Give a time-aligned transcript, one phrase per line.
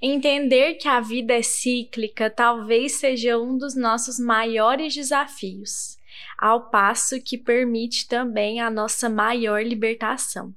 [0.00, 5.96] Entender que a vida é cíclica talvez seja um dos nossos maiores desafios,
[6.36, 10.54] ao passo que permite também a nossa maior libertação.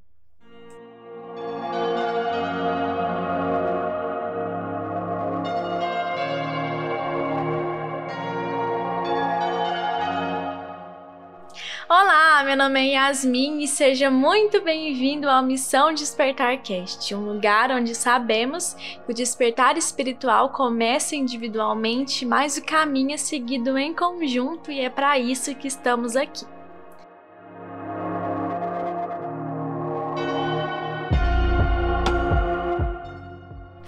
[12.39, 17.69] Olá, meu nome é Yasmin e seja muito bem-vindo ao Missão Despertar Cast, um lugar
[17.69, 24.71] onde sabemos que o despertar espiritual começa individualmente, mas o caminho é seguido em conjunto
[24.71, 26.45] e é para isso que estamos aqui.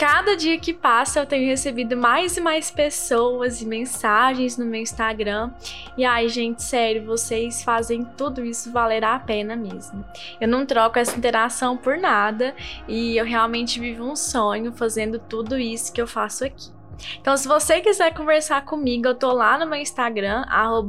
[0.02, 4.82] Cada dia que passa eu tenho recebido mais e mais pessoas e mensagens no meu
[4.82, 5.52] Instagram.
[5.96, 10.04] E ai, gente, sério, vocês fazem tudo isso valer a pena mesmo.
[10.40, 12.56] Eu não troco essa interação por nada
[12.88, 16.72] e eu realmente vivo um sonho fazendo tudo isso que eu faço aqui.
[17.20, 20.44] Então, se você quiser conversar comigo, eu tô lá no meu Instagram,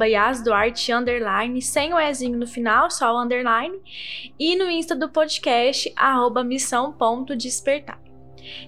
[0.05, 3.79] yasduarte, underline, sem o Ezinho no final, só o underline,
[4.39, 8.02] e no Insta do podcast, arroba missão.despertar.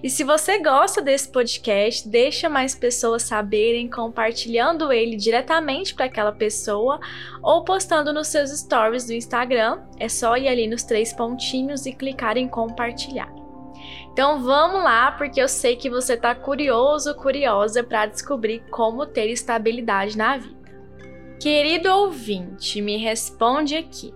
[0.01, 6.31] E se você gosta desse podcast, deixa mais pessoas saberem compartilhando ele diretamente para aquela
[6.31, 6.99] pessoa
[7.41, 9.81] ou postando nos seus stories do Instagram.
[9.99, 13.33] É só ir ali nos três pontinhos e clicar em compartilhar.
[14.11, 19.29] Então vamos lá, porque eu sei que você está curioso, curiosa para descobrir como ter
[19.29, 20.55] estabilidade na vida.
[21.39, 24.13] Querido ouvinte, me responde aqui.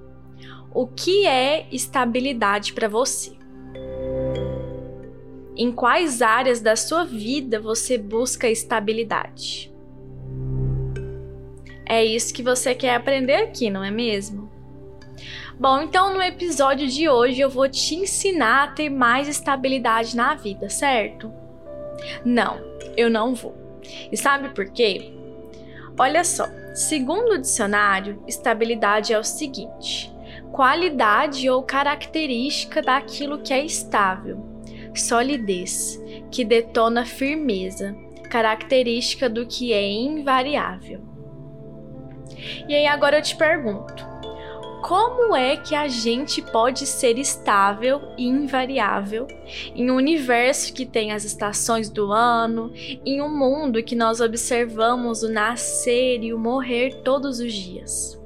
[0.74, 3.39] O que é estabilidade para você?
[5.62, 9.70] Em quais áreas da sua vida você busca estabilidade?
[11.86, 14.50] É isso que você quer aprender aqui, não é mesmo?
[15.60, 20.34] Bom, então no episódio de hoje eu vou te ensinar a ter mais estabilidade na
[20.34, 21.30] vida, certo?
[22.24, 22.62] Não,
[22.96, 23.54] eu não vou.
[24.10, 25.12] E sabe por quê?
[26.00, 30.10] Olha só, segundo o dicionário, estabilidade é o seguinte:
[30.54, 34.49] qualidade ou característica daquilo que é estável,
[34.94, 36.02] solidez,
[36.32, 37.96] que detona firmeza,
[38.30, 41.02] característica do que é invariável.
[42.68, 44.08] E aí agora eu te pergunto:
[44.82, 49.28] como é que a gente pode ser estável e invariável
[49.76, 52.72] em um universo que tem as estações do ano,
[53.06, 58.19] em um mundo que nós observamos o nascer e o morrer todos os dias?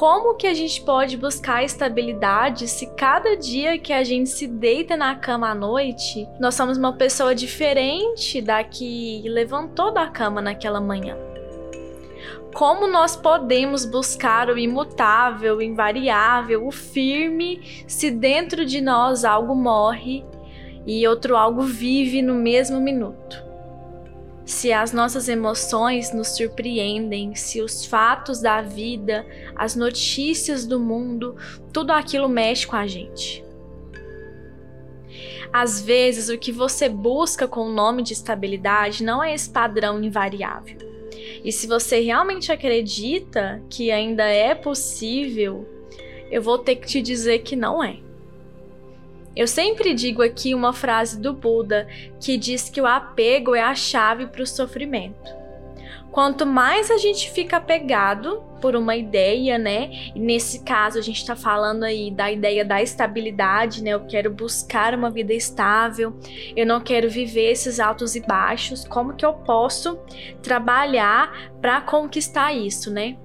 [0.00, 4.96] Como que a gente pode buscar estabilidade se cada dia que a gente se deita
[4.96, 10.80] na cama à noite, nós somos uma pessoa diferente da que levantou da cama naquela
[10.80, 11.18] manhã?
[12.54, 19.54] Como nós podemos buscar o imutável, o invariável, o firme, se dentro de nós algo
[19.54, 20.24] morre
[20.86, 23.49] e outro algo vive no mesmo minuto?
[24.50, 29.24] Se as nossas emoções nos surpreendem, se os fatos da vida,
[29.54, 31.36] as notícias do mundo,
[31.72, 33.44] tudo aquilo mexe com a gente.
[35.52, 40.02] Às vezes, o que você busca com o nome de estabilidade não é esse padrão
[40.02, 40.78] invariável.
[41.44, 45.64] E se você realmente acredita que ainda é possível,
[46.30, 47.98] eu vou ter que te dizer que não é.
[49.40, 51.88] Eu sempre digo aqui uma frase do Buda
[52.20, 55.34] que diz que o apego é a chave para o sofrimento.
[56.12, 60.10] Quanto mais a gente fica apegado por uma ideia, né?
[60.14, 63.92] E nesse caso a gente está falando aí da ideia da estabilidade, né?
[63.94, 66.12] Eu quero buscar uma vida estável,
[66.54, 68.84] eu não quero viver esses altos e baixos.
[68.84, 69.98] Como que eu posso
[70.42, 73.16] trabalhar para conquistar isso, né?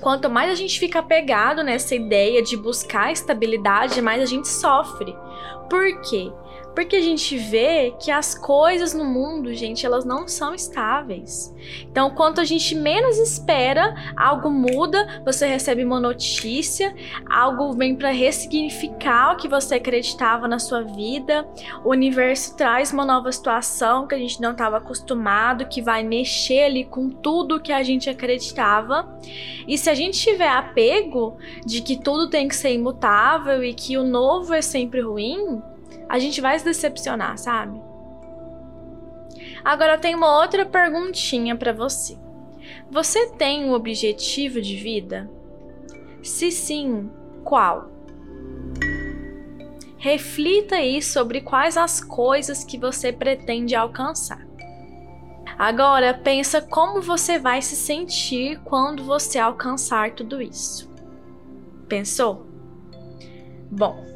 [0.00, 5.14] Quanto mais a gente fica apegado nessa ideia de buscar estabilidade, mais a gente sofre.
[5.68, 6.32] Por quê?
[6.74, 11.54] Porque a gente vê que as coisas no mundo, gente, elas não são estáveis.
[11.82, 16.94] Então, quanto a gente menos espera, algo muda, você recebe uma notícia,
[17.28, 21.46] algo vem para ressignificar o que você acreditava na sua vida,
[21.84, 26.64] o universo traz uma nova situação que a gente não estava acostumado, que vai mexer
[26.64, 29.08] ali com tudo que a gente acreditava.
[29.66, 33.96] E se a gente tiver apego de que tudo tem que ser imutável e que
[33.96, 35.60] o novo é sempre ruim,
[36.10, 37.80] a gente vai se decepcionar, sabe?
[39.64, 42.18] Agora eu tenho uma outra perguntinha para você.
[42.90, 45.30] Você tem um objetivo de vida?
[46.20, 47.08] Se sim,
[47.44, 47.88] qual?
[49.98, 54.44] Reflita aí sobre quais as coisas que você pretende alcançar.
[55.56, 60.90] Agora pensa como você vai se sentir quando você alcançar tudo isso.
[61.86, 62.46] Pensou?
[63.70, 64.09] Bom,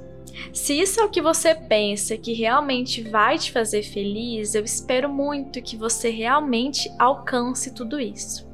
[0.52, 5.08] Se isso é o que você pensa que realmente vai te fazer feliz, eu espero
[5.08, 8.48] muito que você realmente alcance tudo isso.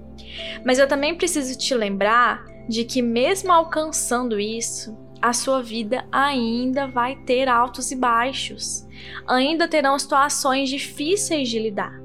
[0.64, 6.86] Mas eu também preciso te lembrar de que, mesmo alcançando isso, a sua vida ainda
[6.86, 8.86] vai ter altos e baixos,
[9.26, 12.00] ainda terão situações difíceis de lidar.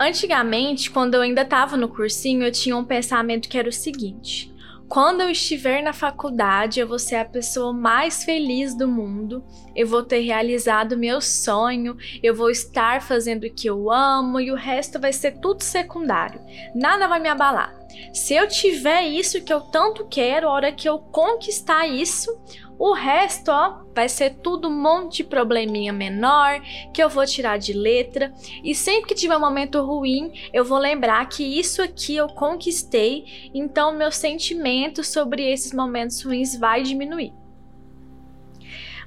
[0.00, 4.52] Antigamente, quando eu ainda estava no cursinho, eu tinha um pensamento que era o seguinte:
[4.88, 9.44] quando eu estiver na faculdade, eu vou ser a pessoa mais feliz do mundo,
[9.76, 14.50] eu vou ter realizado meu sonho, eu vou estar fazendo o que eu amo e
[14.50, 16.40] o resto vai ser tudo secundário.
[16.74, 17.76] Nada vai me abalar.
[18.14, 22.30] Se eu tiver isso que eu tanto quero, a hora que eu conquistar isso,
[22.78, 26.60] o resto, ó, vai ser tudo um monte de probleminha menor
[26.94, 28.32] que eu vou tirar de letra.
[28.62, 33.50] E sempre que tiver um momento ruim, eu vou lembrar que isso aqui eu conquistei,
[33.52, 37.32] então meu sentimento sobre esses momentos ruins vai diminuir.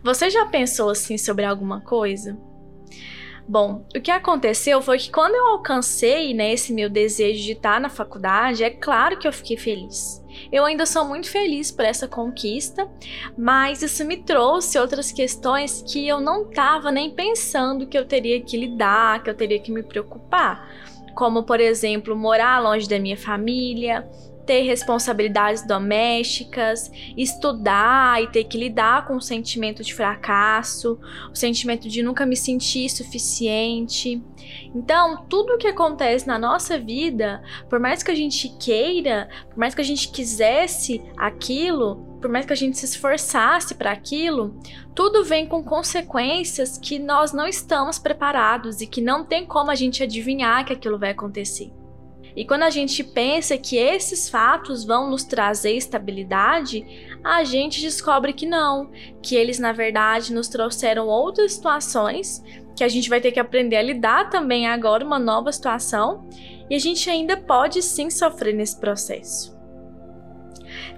[0.03, 2.37] Você já pensou assim sobre alguma coisa?
[3.47, 7.79] Bom, o que aconteceu foi que quando eu alcancei né, esse meu desejo de estar
[7.79, 10.20] na faculdade, é claro que eu fiquei feliz.
[10.51, 12.89] Eu ainda sou muito feliz por essa conquista,
[13.37, 18.41] mas isso me trouxe outras questões que eu não estava nem pensando que eu teria
[18.41, 20.69] que lidar, que eu teria que me preocupar.
[21.15, 24.09] Como, por exemplo, morar longe da minha família,
[24.45, 30.99] ter responsabilidades domésticas, estudar e ter que lidar com o sentimento de fracasso,
[31.31, 34.21] o sentimento de nunca me sentir suficiente.
[34.73, 39.57] Então, tudo o que acontece na nossa vida, por mais que a gente queira, por
[39.57, 44.55] mais que a gente quisesse aquilo, por mais que a gente se esforçasse para aquilo,
[44.93, 49.75] tudo vem com consequências que nós não estamos preparados e que não tem como a
[49.75, 51.71] gente adivinhar que aquilo vai acontecer.
[52.35, 56.85] E quando a gente pensa que esses fatos vão nos trazer estabilidade,
[57.23, 58.91] a gente descobre que não,
[59.21, 62.43] que eles na verdade nos trouxeram outras situações
[62.75, 66.27] que a gente vai ter que aprender a lidar também agora, uma nova situação,
[66.69, 69.60] e a gente ainda pode sim sofrer nesse processo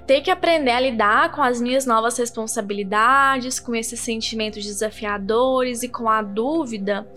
[0.06, 5.90] ter que aprender a lidar com as minhas novas responsabilidades, com esses sentimentos desafiadores e
[5.90, 7.08] com a dúvida,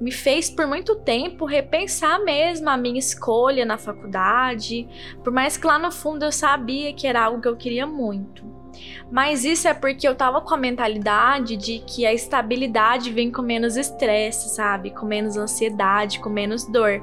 [0.00, 4.86] me fez por muito tempo repensar mesmo a minha escolha na faculdade,
[5.22, 8.54] por mais que lá no fundo eu sabia que era algo que eu queria muito.
[9.10, 13.42] Mas isso é porque eu tava com a mentalidade de que a estabilidade vem com
[13.42, 14.90] menos estresse, sabe?
[14.90, 17.02] Com menos ansiedade, com menos dor.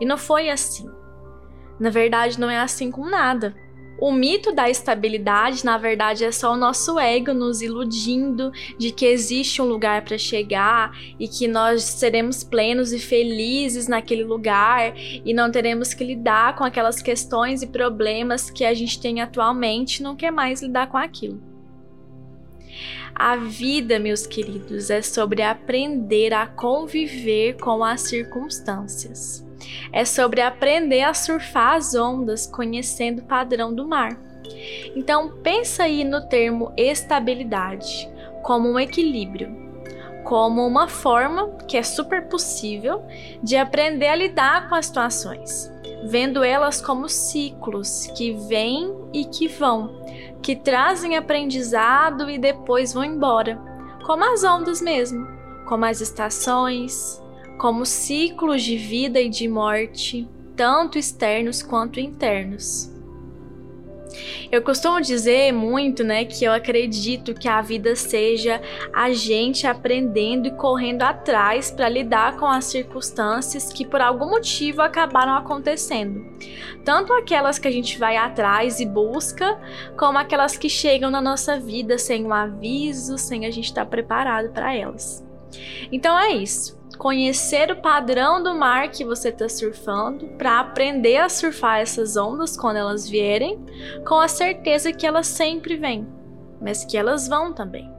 [0.00, 0.88] E não foi assim.
[1.78, 3.54] Na verdade, não é assim com nada.
[4.00, 9.04] O mito da estabilidade, na verdade, é só o nosso ego nos iludindo de que
[9.04, 15.34] existe um lugar para chegar e que nós seremos plenos e felizes naquele lugar e
[15.34, 20.16] não teremos que lidar com aquelas questões e problemas que a gente tem atualmente, não
[20.16, 21.49] quer mais lidar com aquilo.
[23.14, 29.48] A vida, meus queridos, é sobre aprender a conviver com as circunstâncias
[29.92, 34.18] é sobre aprender a surfar as ondas conhecendo o padrão do mar.
[34.94, 38.08] Então pensa aí no termo estabilidade
[38.42, 39.54] como um equilíbrio,
[40.24, 43.02] como uma forma que é super possível
[43.42, 45.70] de aprender a lidar com as situações,
[46.04, 50.02] vendo elas como ciclos que vêm e que vão,
[50.42, 53.60] que trazem aprendizado e depois vão embora,
[54.04, 55.26] como as ondas mesmo,
[55.66, 57.22] como as estações,
[57.58, 62.90] como ciclos de vida e de morte, tanto externos quanto internos.
[64.50, 68.60] Eu costumo dizer muito, né, que eu acredito que a vida seja
[68.92, 74.82] a gente aprendendo e correndo atrás para lidar com as circunstâncias que por algum motivo
[74.82, 76.26] acabaram acontecendo.
[76.84, 79.58] Tanto aquelas que a gente vai atrás e busca,
[79.96, 83.90] como aquelas que chegam na nossa vida sem um aviso, sem a gente estar tá
[83.90, 85.24] preparado para elas.
[85.92, 91.30] Então é isso conhecer o padrão do mar que você está surfando, para aprender a
[91.30, 93.58] surfar essas ondas quando elas vierem,
[94.06, 96.06] com a certeza que elas sempre vêm,
[96.60, 97.90] mas que elas vão também.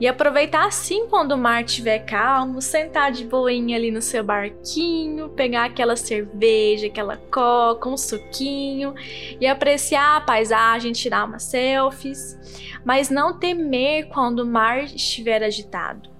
[0.00, 5.28] E aproveitar assim quando o mar estiver calmo, sentar de boinha ali no seu barquinho,
[5.28, 8.94] pegar aquela cerveja, aquela coca, um suquinho
[9.40, 12.36] e apreciar a paisagem, tirar umas selfies,
[12.84, 16.13] mas não temer quando o mar estiver agitado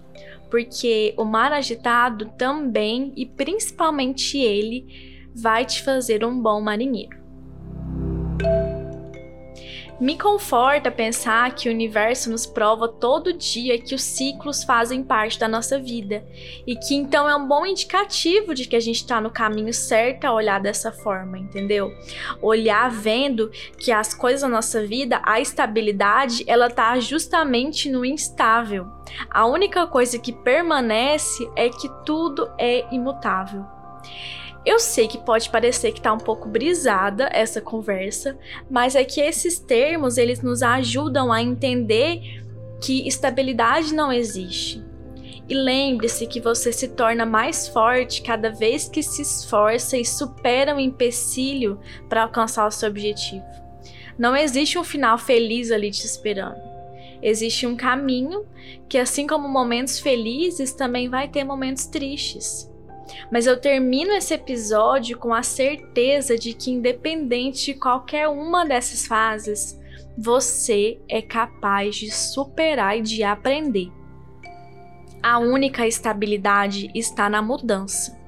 [0.50, 4.86] porque o mar agitado também e principalmente ele
[5.34, 7.23] vai te fazer um bom marinheiro.
[10.00, 15.38] Me conforta pensar que o universo nos prova todo dia que os ciclos fazem parte
[15.38, 16.26] da nossa vida
[16.66, 20.24] e que então é um bom indicativo de que a gente está no caminho certo
[20.24, 21.92] a olhar dessa forma, entendeu?
[22.42, 28.86] Olhar vendo que as coisas da nossa vida, a estabilidade, ela tá justamente no instável.
[29.30, 33.64] A única coisa que permanece é que tudo é imutável.
[34.64, 38.38] Eu sei que pode parecer que tá um pouco brisada essa conversa,
[38.70, 42.42] mas é que esses termos eles nos ajudam a entender
[42.80, 44.82] que estabilidade não existe.
[45.46, 50.74] E lembre-se que você se torna mais forte cada vez que se esforça e supera
[50.74, 51.78] um empecilho
[52.08, 53.44] para alcançar o seu objetivo.
[54.18, 56.62] Não existe um final feliz ali te esperando.
[57.20, 58.46] Existe um caminho
[58.88, 62.70] que, assim como momentos felizes, também vai ter momentos tristes.
[63.30, 69.06] Mas eu termino esse episódio com a certeza de que, independente de qualquer uma dessas
[69.06, 69.78] fases,
[70.16, 73.90] você é capaz de superar e de aprender.
[75.22, 78.22] A única estabilidade está na mudança.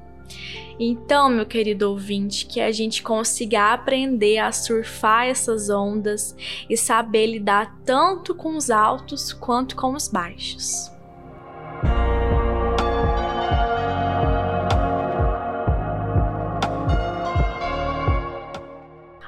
[0.79, 6.37] Então, meu querido ouvinte, que a gente consiga aprender a surfar essas ondas
[6.69, 10.91] e saber lidar tanto com os altos quanto com os baixos.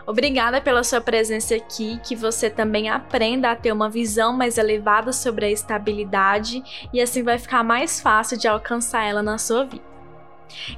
[0.09, 5.13] Obrigada pela sua presença aqui, que você também aprenda a ter uma visão mais elevada
[5.13, 6.63] sobre a estabilidade
[6.95, 9.85] e assim vai ficar mais fácil de alcançar ela na sua vida.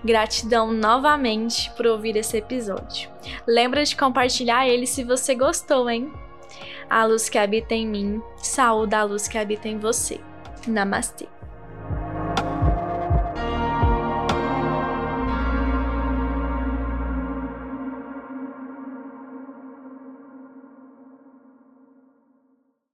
[0.04, 3.08] Gratidão novamente por ouvir esse episódio.
[3.46, 6.12] Lembra de compartilhar ele se você gostou, hein?
[6.88, 10.18] A luz que habita em mim, saúde a luz que habita em você.
[10.66, 11.28] Namastê.